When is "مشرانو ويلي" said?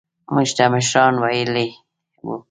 0.73-1.67